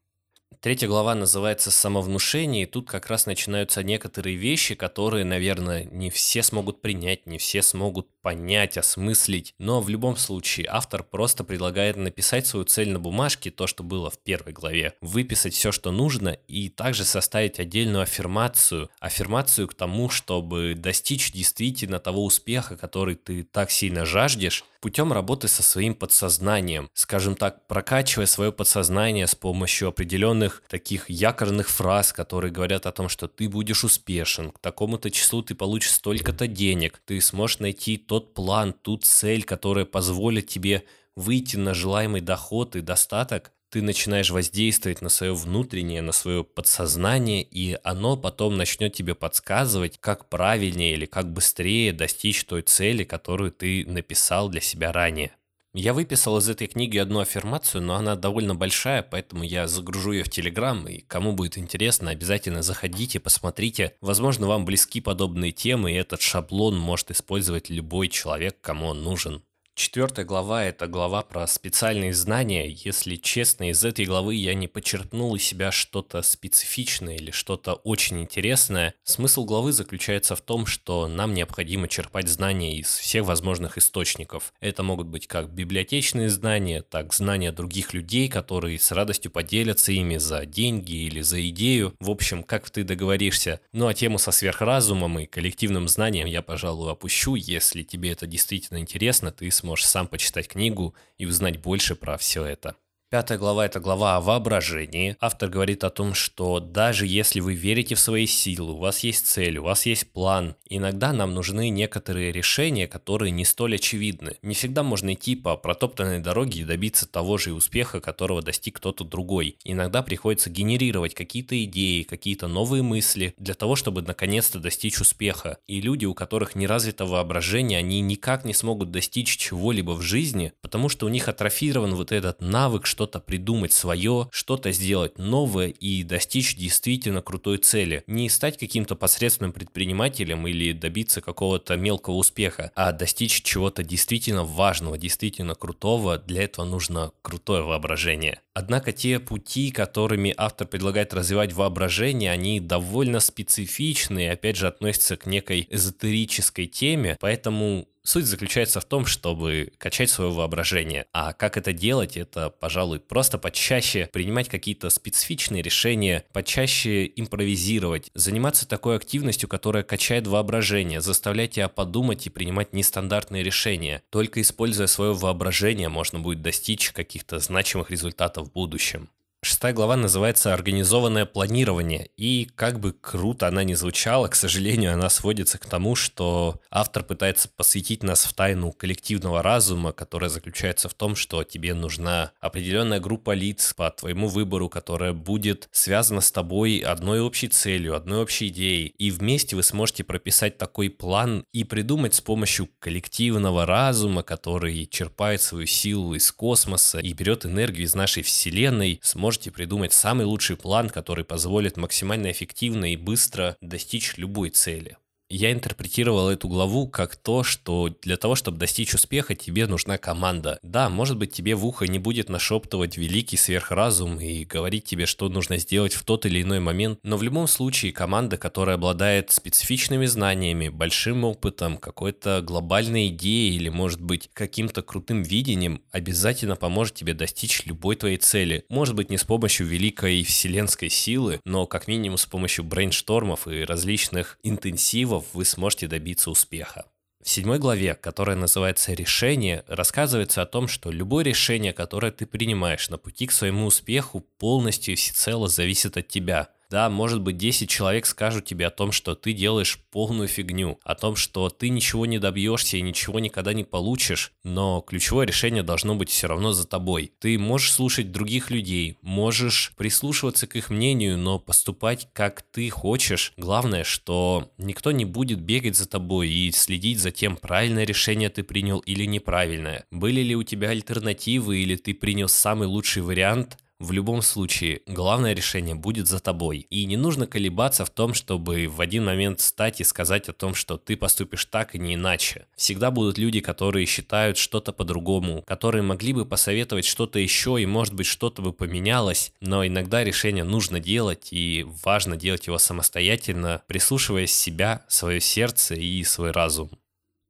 Третья 0.66 0.88
глава 0.88 1.14
называется 1.14 1.70
«Самовнушение», 1.70 2.64
и 2.64 2.66
тут 2.66 2.90
как 2.90 3.06
раз 3.06 3.28
начинаются 3.28 3.84
некоторые 3.84 4.36
вещи, 4.36 4.74
которые, 4.74 5.24
наверное, 5.24 5.84
не 5.84 6.10
все 6.10 6.42
смогут 6.42 6.82
принять, 6.82 7.28
не 7.28 7.38
все 7.38 7.62
смогут 7.62 8.08
понять, 8.24 8.76
осмыслить, 8.76 9.54
но 9.60 9.80
в 9.80 9.90
любом 9.90 10.18
случае 10.18 10.66
автор 10.68 11.04
просто 11.04 11.44
предлагает 11.44 11.98
написать 11.98 12.48
свою 12.48 12.66
цель 12.66 12.90
на 12.90 13.00
бумажке, 13.00 13.52
то, 13.52 13.68
что 13.68 13.84
было 13.84 14.10
в 14.10 14.18
первой 14.18 14.54
главе, 14.54 14.96
выписать 15.02 15.54
все, 15.54 15.72
что 15.72 15.92
нужно, 15.92 16.30
и 16.48 16.70
также 16.70 17.06
составить 17.06 17.60
отдельную 17.60 18.02
аффирмацию, 18.02 18.90
аффирмацию 19.00 19.68
к 19.68 19.76
тому, 19.76 20.10
чтобы 20.10 20.74
достичь 20.76 21.32
действительно 21.32 22.00
того 22.00 22.26
успеха, 22.26 22.76
который 22.76 23.14
ты 23.14 23.44
так 23.44 23.70
сильно 23.70 24.04
жаждешь, 24.04 24.66
путем 24.82 25.14
работы 25.14 25.48
со 25.48 25.64
своим 25.64 25.96
подсознанием, 25.96 26.90
скажем 26.94 27.36
так, 27.36 27.68
прокачивая 27.68 28.28
свое 28.28 28.52
подсознание 28.52 29.26
с 29.28 29.34
помощью 29.34 29.88
определенных 29.88 30.55
таких 30.68 31.10
якорных 31.10 31.70
фраз, 31.70 32.12
которые 32.12 32.52
говорят 32.52 32.88
о 32.88 32.92
том, 32.92 33.08
что 33.08 33.28
ты 33.28 33.48
будешь 33.48 33.84
успешен, 33.84 34.52
к 34.52 34.60
такому-то 34.60 35.12
числу 35.12 35.44
ты 35.44 35.54
получишь 35.54 35.92
столько-то 35.92 36.48
денег, 36.48 37.02
ты 37.06 37.22
сможешь 37.22 37.60
найти 37.60 37.98
то 37.98 38.16
тот 38.16 38.34
план, 38.34 38.72
ту 38.72 38.96
цель, 38.96 39.44
которая 39.44 39.84
позволит 39.84 40.48
тебе 40.48 40.86
выйти 41.18 41.58
на 41.58 41.74
желаемый 41.74 42.22
доход 42.22 42.78
и 42.78 42.82
достаток, 42.82 43.52
ты 43.70 43.82
начинаешь 43.82 44.30
воздействовать 44.30 45.02
на 45.02 45.10
свое 45.10 45.36
внутреннее, 45.36 46.02
на 46.02 46.14
свое 46.14 46.46
подсознание, 46.46 47.44
и 47.44 47.78
оно 47.84 48.16
потом 48.16 48.56
начнет 48.56 48.94
тебе 48.94 49.16
подсказывать, 49.16 49.98
как 50.00 50.30
правильнее 50.30 50.94
или 50.94 51.06
как 51.06 51.30
быстрее 51.34 51.92
достичь 51.92 52.46
той 52.46 52.62
цели, 52.62 53.04
которую 53.04 53.52
ты 53.52 53.84
написал 53.86 54.48
для 54.48 54.62
себя 54.62 54.94
ранее. 54.94 55.36
Я 55.78 55.94
выписал 55.94 56.38
из 56.38 56.48
этой 56.48 56.68
книги 56.68 56.98
одну 56.98 57.20
аффирмацию, 57.20 57.82
но 57.82 57.96
она 57.96 58.16
довольно 58.16 58.56
большая, 58.56 59.04
поэтому 59.04 59.44
я 59.44 59.68
загружу 59.68 60.14
ее 60.14 60.24
в 60.24 60.30
Телеграм, 60.30 60.88
и 60.88 61.02
кому 61.02 61.34
будет 61.34 61.58
интересно, 61.58 62.12
обязательно 62.12 62.62
заходите, 62.62 63.20
посмотрите. 63.20 63.94
Возможно, 64.00 64.48
вам 64.48 64.64
близки 64.64 65.02
подобные 65.02 65.52
темы, 65.52 65.92
и 65.92 65.96
этот 65.96 66.22
шаблон 66.22 66.78
может 66.78 67.12
использовать 67.12 67.70
любой 67.70 68.08
человек, 68.08 68.56
кому 68.62 68.86
он 68.86 69.04
нужен. 69.04 69.44
Четвертая 69.76 70.26
глава– 70.26 70.64
это 70.66 70.88
глава 70.88 71.22
про 71.22 71.46
специальные 71.48 72.14
знания. 72.14 72.70
Если 72.70 73.18
честно, 73.18 73.70
из 73.70 73.84
этой 73.84 74.06
главы 74.06 74.36
я 74.36 74.54
не 74.54 74.70
почерпнул 74.70 75.36
из 75.36 75.44
себя 75.44 75.70
что-то 75.74 76.22
специфичное 76.22 77.18
или 77.18 77.30
что-то 77.32 77.74
очень 77.74 78.22
интересное. 78.22 78.94
Смысл 79.04 79.44
главы 79.44 79.74
заключается 79.74 80.38
в 80.38 80.42
том, 80.42 80.66
что 80.66 81.10
нам 81.10 81.34
необходимо 81.34 81.90
черпать 81.90 82.30
знания 82.30 82.78
из 82.78 82.88
всех 82.88 83.26
возможных 83.26 83.78
источников. 83.78 84.54
Это 84.62 84.82
могут 84.82 85.08
быть 85.08 85.28
как 85.28 85.50
библиотечные 85.54 86.30
знания, 86.30 86.82
так 86.82 87.14
знания 87.14 87.52
других 87.52 87.94
людей, 87.94 88.30
которые 88.30 88.80
с 88.80 88.94
радостью 88.94 89.30
поделятся 89.30 89.92
ими 89.92 90.16
за 90.16 90.46
деньги 90.46 90.94
или 90.94 91.20
за 91.20 91.46
идею. 91.50 91.94
В 92.00 92.12
общем, 92.12 92.44
как 92.44 92.70
ты 92.70 92.86
договоришься. 92.86 93.60
Ну 93.74 93.88
а 93.88 93.94
тему 93.94 94.20
со 94.20 94.32
сверхразумом 94.32 95.20
и 95.20 95.26
коллективным 95.26 95.90
знанием 95.90 96.28
я, 96.28 96.42
пожалуй, 96.42 96.94
опущу. 96.94 97.36
Если 97.36 97.84
тебе 97.84 98.14
это 98.14 98.26
действительно 98.26 98.78
интересно, 98.78 99.34
ты 99.34 99.52
сможешь 99.52 99.65
сможешь 99.66 99.88
сам 99.88 100.08
почитать 100.08 100.48
книгу 100.48 100.94
и 101.18 101.26
узнать 101.26 101.60
больше 101.60 101.96
про 101.96 102.18
все 102.18 102.46
это. 102.46 102.76
Пятая 103.16 103.38
глава– 103.38 103.66
это 103.68 103.80
глава 103.80 104.18
о 104.18 104.20
воображении. 104.20 105.16
Автор 105.22 105.48
говорит 105.48 105.86
о 105.86 105.90
том, 105.90 106.14
что 106.14 106.60
даже 106.60 107.08
если 107.08 107.40
вы 107.40 107.54
верите 107.54 107.96
в 107.96 108.00
свои 108.02 108.26
силы, 108.26 108.74
у 108.74 108.78
вас 108.78 109.06
есть 109.06 109.28
цель, 109.28 109.58
у 109.58 109.64
вас 109.64 109.86
есть 109.86 110.12
план, 110.12 110.58
иногда 110.68 111.14
нам 111.14 111.34
нужны 111.34 111.70
некоторые 111.70 112.34
решения, 112.34 112.90
которые 112.90 113.32
не 113.32 113.46
столь 113.46 113.76
очевидны. 113.76 114.36
Не 114.42 114.54
всегда 114.54 114.84
можно 114.84 115.14
идти 115.14 115.38
по 115.38 115.56
протоптанной 115.56 116.20
дороге 116.20 116.60
и 116.60 116.66
добиться 116.66 117.08
того 117.08 117.38
же 117.38 117.54
успеха, 117.54 118.02
которого 118.02 118.42
достиг 118.42 118.76
кто-то 118.80 119.06
другой. 119.06 119.56
Иногда 119.64 120.04
приходится 120.04 120.50
генерировать 120.50 121.14
какие-то 121.14 121.64
идеи, 121.64 122.04
какие-то 122.04 122.50
новые 122.50 122.84
мысли 122.84 123.34
для 123.38 123.54
того, 123.54 123.78
чтобы 123.78 124.02
наконец-то 124.02 124.60
достичь 124.60 125.00
успеха. 125.00 125.58
И 125.68 125.80
люди, 125.80 126.04
у 126.04 126.14
которых 126.14 126.56
не 126.56 126.68
развито 126.68 127.06
воображение, 127.06 127.80
они 127.80 128.02
никак 128.02 128.44
не 128.44 128.54
смогут 128.54 128.92
достичь 128.92 129.38
чего-либо 129.38 129.92
в 129.92 130.02
жизни, 130.02 130.52
потому 130.62 130.90
что 130.90 131.06
у 131.06 131.10
них 131.10 131.30
атрофирован 131.30 131.96
вот 131.96 132.12
этот 132.12 132.42
навык, 132.42 132.86
что 132.86 133.05
что-то 133.06 133.20
придумать 133.20 133.72
свое, 133.72 134.30
что-то 134.32 134.72
сделать 134.72 135.20
новое 135.20 135.68
и 135.68 136.02
достичь 136.02 136.56
действительно 136.56 137.22
крутой 137.22 137.60
цели. 137.60 138.04
Не 138.08 138.30
стать 138.30 138.58
каким-то 138.58 138.96
посредственным 138.96 139.54
предпринимателем 139.54 140.48
или 140.48 140.72
добиться 140.72 141.22
какого-то 141.22 141.76
мелкого 141.78 142.16
успеха, 142.16 142.72
а 142.74 142.92
достичь 142.92 143.44
чего-то 143.44 143.84
действительно 143.84 144.44
важного, 144.44 144.98
действительно 144.98 145.54
крутого. 145.54 146.18
Для 146.18 146.42
этого 146.46 146.66
нужно 146.66 147.12
крутое 147.22 147.62
воображение. 147.62 148.40
Однако 148.56 148.92
те 148.92 149.20
пути, 149.20 149.70
которыми 149.70 150.34
автор 150.36 150.66
предлагает 150.66 151.14
развивать 151.14 151.54
воображение, 151.54 152.32
они 152.32 152.60
довольно 152.60 153.20
специфичны 153.20 154.24
и 154.24 154.30
опять 154.30 154.56
же 154.56 154.68
относятся 154.68 155.16
к 155.16 155.28
некой 155.28 155.68
эзотерической 155.70 156.66
теме, 156.66 157.18
поэтому 157.20 157.88
Суть 158.06 158.26
заключается 158.26 158.80
в 158.80 158.86
том, 158.86 159.08
чтобы 159.08 159.74
качать 159.80 160.12
свое 160.12 160.30
воображение. 160.30 161.08
А 161.12 161.34
как 161.34 161.58
это 161.58 161.74
делать, 161.74 162.18
это, 162.18 162.52
пожалуй, 162.52 163.00
просто 163.00 163.40
почаще 163.40 164.08
принимать 164.14 164.48
какие-то 164.48 164.92
специфичные 164.92 165.64
решения, 165.64 166.24
почаще 166.32 167.12
импровизировать, 167.16 168.12
заниматься 168.14 168.68
такой 168.68 168.98
активностью, 168.98 169.50
которая 169.50 169.82
качает 169.82 170.28
воображение, 170.28 171.02
заставлять 171.02 171.54
тебя 171.54 171.68
подумать 171.68 172.28
и 172.28 172.30
принимать 172.30 172.74
нестандартные 172.74 173.42
решения. 173.42 174.04
Только 174.12 174.40
используя 174.40 174.86
свое 174.86 175.14
воображение, 175.14 175.90
можно 175.90 176.20
будет 176.20 176.44
достичь 176.44 176.92
каких-то 176.92 177.40
значимых 177.40 177.90
результатов 177.90 178.50
в 178.50 178.52
будущем. 178.52 179.10
Шестая 179.46 179.74
глава 179.74 179.96
называется 179.96 180.56
«Организованное 180.56 181.28
планирование», 181.28 182.10
и 182.18 182.50
как 182.56 182.80
бы 182.80 182.94
круто 182.94 183.48
она 183.48 183.64
ни 183.64 183.76
звучала, 183.76 184.28
к 184.28 184.34
сожалению, 184.34 184.92
она 184.94 185.08
сводится 185.08 185.60
к 185.60 185.68
тому, 185.68 185.94
что 185.94 186.60
автор 186.72 187.04
пытается 187.04 187.48
посвятить 187.56 188.02
нас 188.02 188.26
в 188.26 188.34
тайну 188.34 188.72
коллективного 188.72 189.44
разума, 189.44 189.92
которая 189.92 190.32
заключается 190.32 190.90
в 190.90 190.96
том, 190.96 191.16
что 191.16 191.44
тебе 191.44 191.76
нужна 191.76 192.32
определенная 192.42 193.00
группа 193.00 193.36
лиц 193.36 193.76
по 193.76 193.92
твоему 193.92 194.30
выбору, 194.30 194.68
которая 194.68 195.14
будет 195.14 195.70
связана 195.72 196.22
с 196.22 196.32
тобой 196.32 196.80
одной 196.80 197.22
общей 197.22 197.48
целью, 197.48 197.96
одной 197.96 198.24
общей 198.24 198.48
идеей, 198.48 198.96
и 198.98 199.12
вместе 199.12 199.56
вы 199.56 199.62
сможете 199.62 200.04
прописать 200.04 200.58
такой 200.58 200.90
план 200.90 201.46
и 201.52 201.64
придумать 201.64 202.16
с 202.16 202.22
помощью 202.22 202.68
коллективного 202.80 203.68
разума, 203.68 204.24
который 204.24 204.88
черпает 204.88 205.44
свою 205.44 205.68
силу 205.68 206.16
из 206.16 206.32
космоса 206.32 206.98
и 206.98 207.14
берет 207.14 207.46
энергию 207.46 207.86
из 207.86 207.94
нашей 207.94 208.24
Вселенной, 208.24 209.00
сможет 209.04 209.35
можете 209.36 209.52
придумать 209.52 209.92
самый 209.92 210.26
лучший 210.26 210.56
план, 210.56 210.90
который 210.90 211.26
позволит 211.26 211.76
максимально 211.76 212.32
эффективно 212.32 212.94
и 212.94 212.96
быстро 212.96 213.58
достичь 213.60 214.16
любой 214.16 214.50
цели. 214.50 214.96
Я 215.28 215.52
интерпретировал 215.52 216.30
эту 216.30 216.48
главу 216.48 216.88
как 216.88 217.16
то, 217.16 217.44
что 217.44 217.90
для 218.04 218.16
того, 218.16 218.36
чтобы 218.36 218.60
достичь 218.60 218.94
успеха, 218.94 219.34
тебе 219.34 219.66
нужна 219.66 219.98
команда. 219.98 220.60
Да, 220.62 220.88
может 220.88 221.18
быть, 221.18 221.32
тебе 221.32 221.56
в 221.56 221.66
ухо 221.66 221.88
не 221.88 221.98
будет 221.98 222.30
нашептывать 222.30 222.96
великий 222.96 223.36
сверхразум 223.36 224.20
и 224.20 224.46
говорить 224.46 224.84
тебе, 224.86 225.08
что 225.08 225.28
нужно 225.28 225.58
сделать 225.58 225.94
в 225.94 226.04
тот 226.04 226.28
или 226.28 226.44
иной 226.44 226.60
момент, 226.60 227.00
но 227.02 227.18
в 227.18 227.24
любом 227.24 227.48
случае 227.48 227.92
команда, 227.92 228.38
которая 228.38 228.76
обладает 228.76 229.32
специфичными 229.32 230.06
знаниями, 230.06 230.70
большим 230.70 231.24
опытом, 231.24 231.78
какой-то 231.78 232.44
глобальной 232.44 233.08
идеей 233.08 233.56
или, 233.56 233.70
может 233.70 234.02
быть, 234.02 234.30
каким-то 234.32 234.84
крутым 234.84 235.24
видением, 235.24 235.82
обязательно 235.92 236.56
поможет 236.56 236.94
тебе 236.94 237.16
достичь 237.16 237.66
любой 237.66 237.96
твоей 237.96 238.18
цели. 238.18 238.64
Может 238.70 238.94
быть, 238.94 239.10
не 239.10 239.18
с 239.18 239.24
помощью 239.24 239.66
великой 239.66 240.24
вселенской 240.24 240.90
силы, 240.90 241.40
но 241.46 241.66
как 241.66 241.88
минимум 241.88 242.20
с 242.20 242.28
помощью 242.28 242.64
брейнштормов 242.64 243.48
и 243.48 243.64
различных 243.64 244.38
интенсивов, 244.44 245.15
мотивов 245.16 245.34
вы 245.34 245.46
сможете 245.46 245.88
добиться 245.88 246.30
успеха. 246.30 246.86
В 247.24 247.30
седьмой 247.30 247.58
главе, 247.58 247.96
которая 247.96 248.36
называется 248.36 248.94
«Решение», 248.94 249.64
рассказывается 249.68 250.44
о 250.44 250.46
том, 250.46 250.68
что 250.68 250.92
любое 250.92 251.24
решение, 251.24 251.74
которое 251.74 252.12
ты 252.12 252.28
принимаешь 252.28 252.90
на 252.90 252.98
пути 252.98 253.26
к 253.26 253.32
своему 253.32 253.66
успеху, 253.66 254.22
полностью 254.38 254.94
и 254.94 254.96
всецело 254.96 255.48
зависит 255.48 255.98
от 255.98 256.08
тебя. 256.08 256.50
Да, 256.70 256.90
может 256.90 257.22
быть, 257.22 257.38
10 257.38 257.70
человек 257.70 258.06
скажут 258.06 258.46
тебе 258.46 258.68
о 258.68 258.72
том, 258.72 258.92
что 258.92 259.16
ты 259.16 259.34
делаешь 259.34 259.80
полную 259.92 260.28
фигню, 260.28 260.80
о 260.84 260.96
том, 260.96 261.16
что 261.16 261.50
ты 261.50 261.70
ничего 261.70 262.06
не 262.06 262.20
добьешься 262.20 262.78
и 262.78 262.82
ничего 262.82 263.20
никогда 263.20 263.54
не 263.54 263.64
получишь, 263.64 264.32
но 264.44 264.82
ключевое 264.82 265.26
решение 265.26 265.64
должно 265.64 265.96
быть 265.96 266.10
все 266.10 266.28
равно 266.28 266.52
за 266.52 266.68
тобой. 266.68 267.12
Ты 267.20 267.38
можешь 267.38 267.72
слушать 267.72 268.12
других 268.12 268.50
людей, 268.50 268.98
можешь 269.02 269.74
прислушиваться 269.78 270.48
к 270.48 270.56
их 270.56 270.70
мнению, 270.70 271.18
но 271.18 271.40
поступать 271.40 272.10
как 272.14 272.42
ты 272.42 272.70
хочешь. 272.70 273.34
Главное, 273.38 273.84
что 273.84 274.52
никто 274.58 274.92
не 274.92 275.06
будет 275.06 275.42
бегать 275.42 275.76
за 275.76 275.88
тобой 275.88 276.30
и 276.30 276.52
следить 276.52 277.00
за 277.00 277.12
тем, 277.12 277.38
правильное 277.38 277.86
решение 277.86 278.30
ты 278.30 278.44
принял 278.44 278.80
или 278.80 279.06
неправильное. 279.06 279.86
Были 279.92 280.22
ли 280.22 280.36
у 280.36 280.44
тебя 280.44 280.70
альтернативы 280.70 281.60
или 281.60 281.76
ты 281.76 281.94
принял 281.94 282.28
самый 282.28 282.68
лучший 282.68 283.02
вариант, 283.02 283.58
в 283.80 283.92
любом 283.92 284.22
случае, 284.22 284.82
главное 284.88 285.34
решение 285.34 285.76
будет 285.76 286.08
за 286.08 286.20
тобой. 286.20 286.66
И 286.70 286.86
не 286.86 286.98
нужно 286.98 287.28
колебаться 287.28 287.84
в 287.86 287.90
том, 287.90 288.14
чтобы 288.14 288.68
в 288.68 288.80
один 288.80 289.06
момент 289.06 289.42
встать 289.42 289.82
и 289.82 289.84
сказать 289.84 290.30
о 290.30 290.34
том, 290.34 290.56
что 290.56 290.78
ты 290.78 290.96
поступишь 290.96 291.46
так 291.46 291.76
и 291.76 291.80
не 291.80 291.96
иначе. 291.96 292.48
Всегда 292.56 292.90
будут 292.90 293.18
люди, 293.18 293.42
которые 293.42 293.86
считают 293.86 294.38
что-то 294.38 294.72
по-другому, 294.72 295.44
которые 295.46 295.82
могли 295.82 296.14
бы 296.14 296.26
посоветовать 296.26 296.86
что-то 296.86 297.20
еще 297.20 297.62
и 297.62 297.66
может 297.66 297.94
быть 297.94 298.08
что-то 298.08 298.42
бы 298.42 298.54
поменялось, 298.54 299.34
но 299.42 299.66
иногда 299.66 300.04
решение 300.04 300.44
нужно 300.44 300.80
делать 300.80 301.30
и 301.32 301.66
важно 301.84 302.16
делать 302.16 302.48
его 302.48 302.58
самостоятельно, 302.58 303.62
прислушиваясь 303.68 304.34
себя, 304.34 304.86
свое 304.88 305.20
сердце 305.20 305.76
и 305.76 306.04
свой 306.04 306.32
разум. 306.32 306.70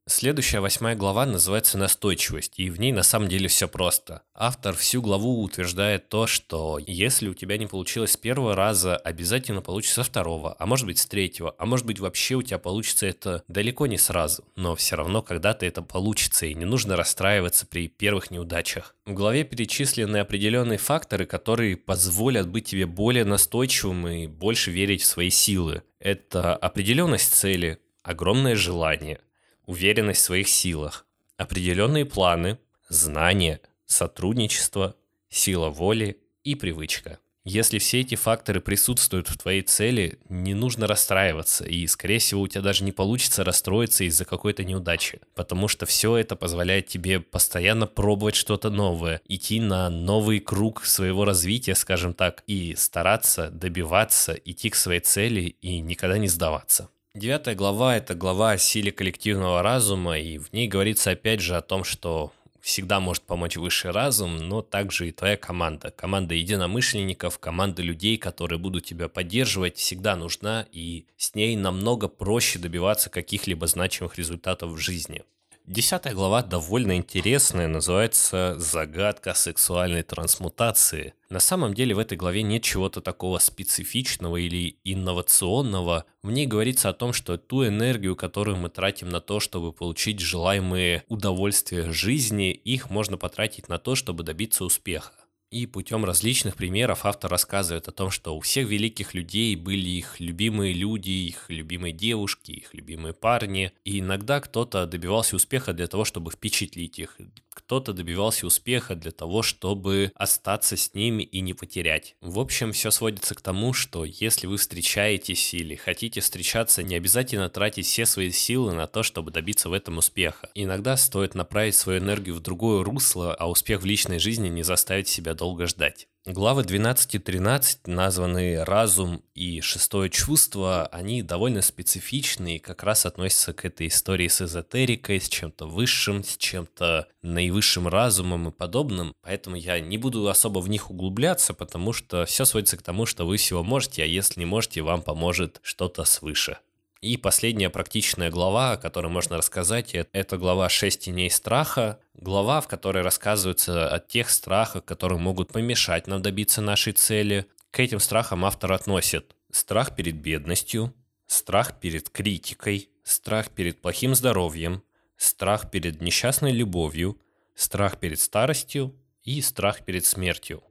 Следующая 0.08 0.60
восьмая 0.60 0.96
глава 0.96 1.26
называется 1.26 1.80
«Настойчивость», 1.80 2.60
и 2.60 2.70
в 2.70 2.80
ней 2.80 2.92
на 2.92 3.02
самом 3.02 3.28
деле 3.28 3.48
все 3.48 3.68
просто. 3.68 4.22
Автор 4.36 4.76
всю 4.76 5.02
главу 5.02 5.42
утверждает 5.42 6.10
то, 6.10 6.28
что 6.28 6.78
если 6.86 7.28
у 7.28 7.34
тебя 7.34 7.58
не 7.58 7.66
получилось 7.66 8.12
с 8.12 8.18
первого 8.18 8.56
раза, 8.56 8.98
обязательно 8.98 9.64
получится 9.64 9.96
со 9.96 10.04
второго, 10.04 10.56
а 10.60 10.68
может 10.68 10.86
быть 10.86 11.00
с 11.00 11.08
третьего, 11.08 11.56
а 11.58 11.66
может 11.66 11.88
быть 11.88 12.00
вообще 12.00 12.36
у 12.36 12.44
тебя 12.44 12.60
получится 12.60 13.08
это 13.08 13.44
далеко 13.48 13.88
не 13.88 13.98
сразу, 13.98 14.44
но 14.56 14.76
все 14.76 14.96
равно 14.96 15.24
когда-то 15.24 15.66
это 15.66 15.82
получится, 15.82 16.46
и 16.46 16.54
не 16.54 16.66
нужно 16.66 16.96
расстраиваться 16.96 17.66
при 17.66 17.88
первых 17.88 18.30
неудачах. 18.30 18.94
В 19.08 19.14
главе 19.14 19.44
перечислены 19.44 20.18
определенные 20.18 20.78
факторы, 20.78 21.26
которые 21.26 21.78
позволят 21.78 22.48
быть 22.48 22.66
тебе 22.66 22.86
более 22.86 23.26
настойчивым 23.26 24.08
и 24.08 24.28
больше 24.28 24.70
верить 24.70 25.02
в 25.02 25.08
свои 25.08 25.32
силы. 25.32 25.82
Это 26.00 26.56
определенность 26.56 27.34
цели, 27.34 27.80
огромное 28.04 28.56
желание– 28.56 29.20
уверенность 29.66 30.22
в 30.22 30.24
своих 30.24 30.48
силах, 30.48 31.06
определенные 31.38 32.06
планы, 32.06 32.60
знания, 32.90 33.62
сотрудничество, 33.86 34.96
сила 35.30 35.70
воли 35.70 36.18
и 36.44 36.56
привычка. 36.56 37.20
Если 37.48 37.78
все 37.78 38.02
эти 38.02 38.16
факторы 38.16 38.60
присутствуют 38.60 39.28
в 39.30 39.38
твоей 39.38 39.62
цели, 39.62 40.18
не 40.30 40.56
нужно 40.56 40.88
расстраиваться, 40.88 41.64
и, 41.64 41.86
скорее 41.86 42.18
всего, 42.18 42.42
у 42.42 42.48
тебя 42.48 42.64
даже 42.64 42.84
не 42.84 42.92
получится 42.92 43.44
расстроиться 43.44 44.04
из-за 44.06 44.26
какой-то 44.26 44.64
неудачи, 44.64 45.22
потому 45.36 45.68
что 45.68 45.86
все 45.86 46.18
это 46.18 46.36
позволяет 46.36 46.88
тебе 46.88 47.20
постоянно 47.20 47.86
пробовать 47.86 48.34
что-то 48.34 48.72
новое, 48.72 49.22
идти 49.28 49.60
на 49.60 49.92
новый 49.92 50.40
круг 50.40 50.86
своего 50.86 51.24
развития, 51.24 51.76
скажем 51.76 52.16
так, 52.16 52.44
и 52.48 52.74
стараться 52.76 53.52
добиваться, 53.52 54.34
идти 54.34 54.72
к 54.72 54.76
своей 54.76 55.02
цели 55.02 55.56
и 55.62 55.82
никогда 55.82 56.18
не 56.18 56.28
сдаваться. 56.28 56.90
Девятая 57.16 57.56
глава– 57.56 57.96
это 57.98 58.14
глава 58.14 58.52
о 58.52 58.58
силе 58.58 58.92
коллективного 58.92 59.62
разума, 59.64 60.20
и 60.20 60.38
в 60.38 60.52
ней 60.52 60.68
говорится 60.68 61.12
опять 61.12 61.40
же 61.40 61.56
о 61.56 61.62
том, 61.62 61.86
что 61.86 62.34
всегда 62.60 63.00
может 63.00 63.24
помочь 63.24 63.56
высший 63.56 63.92
разум, 63.92 64.36
но 64.36 64.62
также 64.62 65.08
и 65.08 65.12
твоя 65.14 65.38
команда. 65.38 65.92
Команда 65.92 66.36
единомышленников, 66.36 67.40
команда 67.40 67.82
людей, 67.84 68.18
которые 68.18 68.60
будут 68.60 68.84
тебя 68.84 69.08
поддерживать, 69.08 69.78
всегда 69.78 70.18
нужна, 70.18 70.68
и 70.74 71.06
с 71.16 71.34
ней 71.36 71.56
намного 71.56 72.10
проще 72.10 72.60
добиваться 72.60 73.10
каких-либо 73.10 73.66
значимых 73.66 74.18
результатов 74.18 74.72
в 74.72 74.78
жизни. 74.78 75.24
Десятая 75.68 76.14
глава 76.14 76.44
довольно 76.44 76.96
интересная, 76.96 77.68
называется 77.68 78.54
«Загадка 78.60 79.34
сексуальной 79.34 80.04
трансмутации». 80.04 81.16
На 81.30 81.40
самом 81.40 81.74
деле 81.74 81.96
в 81.96 82.00
этой 82.00 82.16
главе 82.16 82.44
нет 82.44 82.62
чего-то 82.62 83.02
такого 83.02 83.40
специфичного 83.40 84.38
или 84.38 84.78
инновационного. 84.84 86.06
В 86.22 86.30
ней 86.30 86.46
говорится 86.46 86.90
о 86.90 86.94
том, 86.94 87.14
что 87.14 87.40
ту 87.40 87.66
энергию, 87.66 88.16
которую 88.16 88.58
мы 88.58 88.70
тратим 88.70 89.10
на 89.10 89.22
то, 89.22 89.40
чтобы 89.40 89.74
получить 89.74 90.20
желаемые 90.20 91.04
удовольствия 91.08 91.92
жизни, 91.92 92.52
их 92.52 92.92
можно 92.92 93.18
потратить 93.18 93.68
на 93.68 93.80
то, 93.80 93.96
чтобы 93.96 94.24
добиться 94.24 94.66
успеха. 94.66 95.14
И 95.56 95.68
путем 95.68 96.04
различных 96.04 96.58
примеров 96.58 97.06
автор 97.06 97.32
рассказывает 97.32 97.88
о 97.88 97.94
том, 97.94 98.12
что 98.12 98.36
у 98.36 98.42
всех 98.42 98.68
великих 98.68 99.14
людей 99.14 99.56
были 99.56 99.88
их 99.88 100.20
любимые 100.20 100.74
люди, 100.74 101.12
их 101.12 101.46
любимые 101.48 101.94
девушки, 101.94 102.52
их 102.52 102.74
любимые 102.74 103.14
парни. 103.14 103.72
И 103.86 104.02
иногда 104.02 104.42
кто-то 104.42 104.86
добивался 104.86 105.38
успеха 105.38 105.72
для 105.72 105.88
того, 105.88 106.04
чтобы 106.04 106.30
впечатлить 106.32 107.00
их 107.00 107.18
кто-то 107.56 107.94
добивался 107.94 108.46
успеха 108.46 108.96
для 108.96 109.12
того, 109.12 109.42
чтобы 109.42 110.12
остаться 110.16 110.78
с 110.78 110.94
ними 110.94 111.24
и 111.24 111.40
не 111.40 111.54
потерять. 111.54 112.16
В 112.22 112.38
общем, 112.40 112.74
все 112.74 112.92
сводится 112.92 113.34
к 113.34 113.42
тому, 113.42 113.74
что 113.74 114.06
если 114.06 114.46
вы 114.46 114.58
встречаетесь 114.58 115.54
или 115.54 115.76
хотите 115.76 116.22
встречаться, 116.22 116.84
не 116.84 116.96
обязательно 116.96 117.50
тратить 117.50 117.88
все 117.88 118.06
свои 118.06 118.32
силы 118.32 118.74
на 118.74 118.88
то, 118.88 119.02
чтобы 119.02 119.32
добиться 119.32 119.70
в 119.70 119.74
этом 119.74 119.98
успеха. 119.98 120.50
Иногда 120.54 120.98
стоит 120.98 121.34
направить 121.34 121.76
свою 121.76 122.00
энергию 122.00 122.36
в 122.36 122.42
другое 122.42 122.84
русло, 122.84 123.34
а 123.34 123.50
успех 123.50 123.82
в 123.82 123.86
личной 123.86 124.20
жизни 124.20 124.50
не 124.50 124.64
заставить 124.64 125.08
себя 125.08 125.34
долго 125.34 125.45
долго 125.46 125.68
ждать. 125.68 126.08
Главы 126.26 126.64
12 126.64 127.16
и 127.16 127.20
13, 127.20 127.86
названные 127.86 128.64
«Разум» 128.64 129.22
и 129.36 129.62
«Шестое 129.62 130.10
чувство», 130.10 130.88
они 130.88 131.22
довольно 131.22 131.62
специфичны 131.62 132.56
и 132.56 132.60
как 132.60 132.82
раз 132.82 133.06
относятся 133.06 133.54
к 133.54 133.64
этой 133.64 133.90
истории 133.90 134.28
с 134.28 134.42
эзотерикой, 134.42 135.22
с 135.22 135.30
чем-то 135.30 135.68
высшим, 135.68 136.24
с 136.24 136.36
чем-то 136.38 137.08
наивысшим 137.22 137.88
разумом 137.88 138.48
и 138.50 138.52
подобным. 138.52 139.14
Поэтому 139.22 139.56
я 139.56 139.80
не 139.80 140.00
буду 140.00 140.28
особо 140.28 140.62
в 140.62 140.68
них 140.68 140.90
углубляться, 140.90 141.54
потому 141.54 141.94
что 141.94 142.26
все 142.26 142.44
сводится 142.46 142.78
к 142.78 142.82
тому, 142.82 143.06
что 143.06 143.28
вы 143.28 143.38
всего 143.38 143.62
можете, 143.62 144.02
а 144.02 144.08
если 144.08 144.40
не 144.40 144.48
можете, 144.48 144.82
вам 144.82 145.04
поможет 145.04 145.60
что-то 145.62 146.06
свыше. 146.06 146.58
И 147.02 147.18
последняя 147.18 147.70
практичная 147.70 148.32
глава, 148.32 148.72
о 148.72 148.78
которой 148.78 149.08
можно 149.08 149.38
рассказать, 149.38 149.94
это 149.94 150.38
глава 150.38 150.70
«Шесть 150.70 151.02
теней 151.02 151.30
страха», 151.30 152.00
глава, 152.14 152.62
в 152.62 152.68
которой 152.68 153.04
рассказывается 153.04 153.88
о 153.88 154.00
тех 154.00 154.30
страхах, 154.30 154.86
которые 154.86 155.20
могут 155.20 155.52
помешать 155.52 156.08
нам 156.08 156.22
добиться 156.22 156.62
нашей 156.62 156.94
цели. 156.94 157.46
К 157.72 157.82
этим 157.82 158.00
страхам 158.00 158.46
автор 158.46 158.72
относит 158.72 159.36
страх 159.52 159.96
перед 159.96 160.16
бедностью, 160.16 160.94
страх 161.28 161.80
перед 161.80 162.10
критикой, 162.10 162.90
страх 163.04 163.50
перед 163.50 163.82
плохим 163.82 164.16
здоровьем, 164.16 164.82
страх 165.18 165.70
перед 165.70 166.02
несчастной 166.02 166.52
любовью, 166.52 167.20
страх 167.56 168.00
перед 168.00 168.20
старостью 168.20 168.96
и 169.24 169.42
страх 169.42 169.86
перед 169.86 170.06
смертью. 170.06 170.64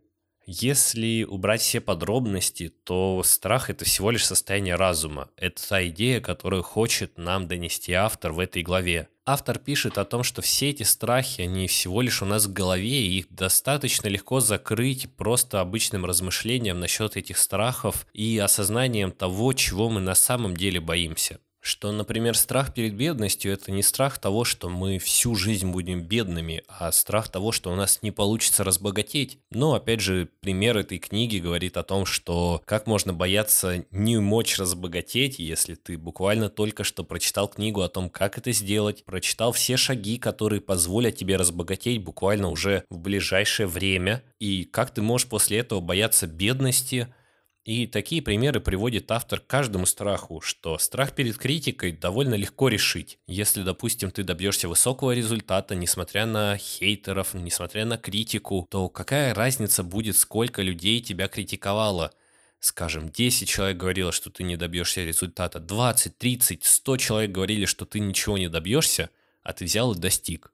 Если 0.47 1.25
убрать 1.25 1.63
все 1.63 1.81
подробности, 1.81 2.69
то 2.85 3.23
страх 3.25 3.71
это 3.71 3.85
всего 3.87 4.11
лишь 4.11 4.27
состояние 4.27 4.75
разума. 4.75 5.31
Это 5.37 5.67
та 5.67 5.87
идея, 5.89 6.21
которую 6.21 6.63
хочет 6.63 7.17
нам 7.17 7.49
донести 7.49 7.93
автор 7.95 8.33
в 8.33 8.39
этой 8.39 8.63
главе. 8.63 9.09
Автор 9.25 9.59
пишет 9.59 9.97
о 9.97 10.05
том, 10.05 10.23
что 10.23 10.43
все 10.43 10.69
эти 10.69 10.83
страхи, 10.83 11.41
они 11.41 11.67
всего 11.67 12.03
лишь 12.03 12.21
у 12.21 12.27
нас 12.27 12.45
в 12.45 12.53
голове, 12.53 13.07
и 13.07 13.19
их 13.21 13.27
достаточно 13.31 14.09
легко 14.09 14.41
закрыть 14.41 15.15
просто 15.17 15.61
обычным 15.61 16.05
размышлением 16.05 16.79
насчет 16.79 17.17
этих 17.17 17.39
страхов 17.39 18.07
и 18.13 18.37
осознанием 18.39 19.13
того, 19.13 19.55
чего 19.55 19.89
мы 19.89 20.01
на 20.01 20.15
самом 20.15 20.55
деле 20.55 20.79
боимся 20.79 21.39
что, 21.65 21.93
например, 21.93 22.37
страх 22.37 22.75
перед 22.75 22.95
бедностью– 22.95 23.51
это 23.55 23.73
не 23.73 23.83
страх 23.83 24.19
того, 24.19 24.45
что 24.45 24.69
мы 24.69 24.99
всю 24.99 25.35
жизнь 25.35 25.71
будем 25.71 26.03
бедными, 26.03 26.63
а 26.69 26.93
страх 26.93 27.31
того, 27.31 27.53
что 27.53 27.73
у 27.73 27.75
нас 27.75 28.01
не 28.03 28.11
получится 28.11 28.65
разбогатеть. 28.65 29.39
Но, 29.51 29.73
опять 29.73 30.01
же, 30.01 30.29
пример 30.41 30.77
этой 30.77 30.99
книги 30.99 31.39
говорит 31.39 31.79
о 31.79 31.83
том, 31.83 32.05
что 32.05 32.61
как 32.67 32.87
можно 32.87 33.15
бояться 33.15 33.87
не 33.91 34.19
мочь 34.19 34.59
разбогатеть, 34.59 35.39
если 35.39 35.75
ты 35.75 35.97
буквально 35.97 36.51
только 36.51 36.85
что 36.85 37.03
прочитал 37.03 37.49
книгу 37.49 37.81
о 37.81 37.89
том, 37.89 38.11
как 38.11 38.37
это 38.37 38.53
сделать, 38.53 39.03
прочитал 39.07 39.53
все 39.53 39.79
шаги, 39.79 40.19
которые 40.19 40.61
позволят 40.61 41.17
тебе 41.17 41.37
разбогатеть 41.37 42.05
буквально 42.05 42.51
уже 42.51 42.85
в 42.91 42.99
ближайшее 42.99 43.67
время, 43.67 44.23
и 44.39 44.65
как 44.65 44.93
ты 44.93 45.01
можешь 45.01 45.29
после 45.29 45.61
этого 45.61 45.81
бояться 45.81 46.27
бедности– 46.27 47.09
и 47.65 47.87
такие 47.87 48.21
примеры 48.21 48.61
приводит 48.61 49.11
автор 49.11 49.41
к 49.41 49.47
каждому 49.47 49.87
страху, 49.87 50.43
что 50.43 50.77
страх 50.77 51.15
перед 51.15 51.39
критикой 51.39 51.93
довольно 51.93 52.35
легко 52.35 52.69
решить. 52.69 53.19
Если, 53.27 53.63
допустим, 53.63 54.11
ты 54.11 54.23
добьешься 54.23 54.69
высокого 54.69 55.13
результата, 55.13 55.75
несмотря 55.75 56.27
на 56.27 56.59
хейтеров, 56.59 57.33
несмотря 57.33 57.87
на 57.87 57.97
критику, 57.97 58.69
то 58.71 58.91
какая 58.91 59.33
разница 59.33 59.83
будет, 59.83 60.17
сколько 60.19 60.61
людей 60.61 61.01
тебя 61.01 61.27
критиковало? 61.27 62.13
Скажем, 62.61 63.09
10 63.09 63.49
человек 63.49 63.79
говорило, 63.79 64.13
что 64.13 64.29
ты 64.29 64.43
не 64.43 64.57
добьешься 64.57 65.03
результата, 65.03 65.59
20, 65.59 66.19
30, 66.19 66.65
100 66.65 66.97
человек 66.99 67.31
говорили, 67.31 67.65
что 67.65 67.87
ты 67.87 67.99
ничего 67.99 68.37
не 68.37 68.49
добьешься, 68.49 69.09
а 69.43 69.55
ты 69.55 69.65
взял 69.65 69.93
и 69.93 69.99
достиг. 69.99 70.53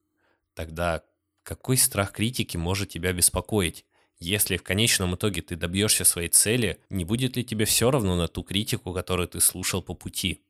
Тогда 0.54 1.02
какой 1.42 1.76
страх 1.76 2.12
критики 2.12 2.56
может 2.56 2.90
тебя 2.90 3.12
беспокоить? 3.12 3.84
Если 4.20 4.58
в 4.58 4.62
конечном 4.62 5.14
итоге 5.14 5.40
ты 5.40 5.56
добьешься 5.56 6.04
своей 6.04 6.28
цели, 6.28 6.78
не 6.90 7.04
будет 7.04 7.36
ли 7.36 7.44
тебе 7.44 7.64
все 7.64 7.90
равно 7.90 8.16
на 8.16 8.28
ту 8.28 8.42
критику, 8.42 8.92
которую 8.92 9.28
ты 9.28 9.40
слушал 9.40 9.82
по 9.82 9.94
пути? 9.94 10.42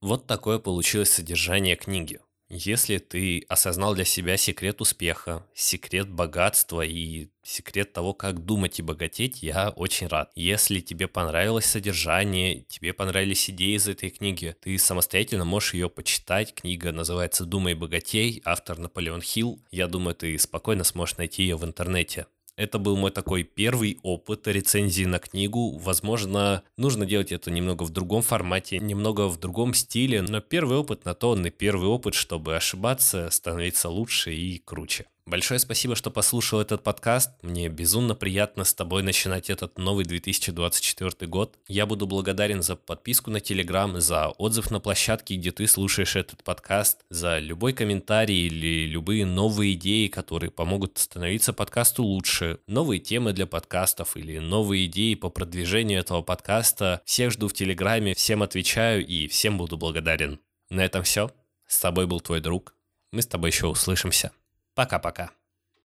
Вот 0.00 0.26
такое 0.26 0.60
получилось 0.60 1.10
содержание 1.10 1.74
книги. 1.74 2.20
Если 2.48 2.98
ты 2.98 3.44
осознал 3.48 3.96
для 3.96 4.04
себя 4.04 4.36
секрет 4.36 4.80
успеха, 4.80 5.44
секрет 5.52 6.08
богатства 6.08 6.82
и 6.82 7.30
секрет 7.42 7.92
того, 7.92 8.14
как 8.14 8.44
думать 8.44 8.78
и 8.78 8.82
богатеть, 8.82 9.42
я 9.42 9.70
очень 9.70 10.06
рад. 10.06 10.30
Если 10.36 10.78
тебе 10.78 11.08
понравилось 11.08 11.64
содержание, 11.64 12.62
тебе 12.68 12.92
понравились 12.92 13.50
идеи 13.50 13.74
из 13.74 13.88
этой 13.88 14.10
книги, 14.10 14.54
ты 14.60 14.78
самостоятельно 14.78 15.44
можешь 15.44 15.74
ее 15.74 15.90
почитать. 15.90 16.54
Книга 16.54 16.92
называется 16.92 17.44
«Думай 17.44 17.74
богатей», 17.74 18.40
автор 18.44 18.78
Наполеон 18.78 19.22
Хилл. 19.22 19.60
Я 19.72 19.88
думаю, 19.88 20.14
ты 20.14 20.38
спокойно 20.38 20.84
сможешь 20.84 21.16
найти 21.16 21.42
ее 21.42 21.56
в 21.56 21.64
интернете. 21.64 22.26
Это 22.56 22.78
был 22.78 22.96
мой 22.96 23.10
такой 23.10 23.42
первый 23.42 23.98
опыт 24.02 24.48
рецензии 24.48 25.04
на 25.04 25.18
книгу. 25.18 25.76
Возможно, 25.76 26.62
нужно 26.78 27.04
делать 27.04 27.30
это 27.30 27.50
немного 27.50 27.82
в 27.82 27.90
другом 27.90 28.22
формате, 28.22 28.78
немного 28.78 29.28
в 29.28 29.38
другом 29.38 29.74
стиле, 29.74 30.22
но 30.22 30.40
первый 30.40 30.78
опыт 30.78 31.04
на 31.04 31.14
то 31.14 31.30
он 31.30 31.46
и 31.46 31.50
первый 31.50 31.88
опыт, 31.88 32.14
чтобы 32.14 32.56
ошибаться, 32.56 33.28
становиться 33.30 33.90
лучше 33.90 34.34
и 34.34 34.58
круче. 34.58 35.04
Большое 35.28 35.58
спасибо, 35.58 35.96
что 35.96 36.12
послушал 36.12 36.60
этот 36.60 36.84
подкаст. 36.84 37.32
Мне 37.42 37.68
безумно 37.68 38.14
приятно 38.14 38.62
с 38.62 38.72
тобой 38.72 39.02
начинать 39.02 39.50
этот 39.50 39.76
новый 39.76 40.04
2024 40.04 41.28
год. 41.28 41.58
Я 41.66 41.84
буду 41.84 42.06
благодарен 42.06 42.62
за 42.62 42.76
подписку 42.76 43.32
на 43.32 43.40
Телеграм, 43.40 44.00
за 44.00 44.28
отзыв 44.28 44.70
на 44.70 44.78
площадке, 44.78 45.34
где 45.34 45.50
ты 45.50 45.66
слушаешь 45.66 46.14
этот 46.14 46.44
подкаст, 46.44 47.00
за 47.10 47.40
любой 47.40 47.72
комментарий 47.72 48.46
или 48.46 48.86
любые 48.86 49.26
новые 49.26 49.72
идеи, 49.72 50.06
которые 50.06 50.52
помогут 50.52 50.96
становиться 50.98 51.52
подкасту 51.52 52.04
лучше, 52.04 52.60
новые 52.68 53.00
темы 53.00 53.32
для 53.32 53.48
подкастов 53.48 54.16
или 54.16 54.38
новые 54.38 54.86
идеи 54.86 55.16
по 55.16 55.28
продвижению 55.28 55.98
этого 55.98 56.22
подкаста. 56.22 57.02
Всех 57.04 57.32
жду 57.32 57.48
в 57.48 57.52
Телеграме, 57.52 58.14
всем 58.14 58.44
отвечаю 58.44 59.04
и 59.04 59.26
всем 59.26 59.58
буду 59.58 59.76
благодарен. 59.76 60.38
На 60.70 60.84
этом 60.84 61.02
все. 61.02 61.32
С 61.66 61.80
тобой 61.80 62.06
был 62.06 62.20
твой 62.20 62.40
друг. 62.40 62.76
Мы 63.10 63.22
с 63.22 63.26
тобой 63.26 63.50
еще 63.50 63.66
услышимся. 63.66 64.30
Пока-пока. 64.76 65.30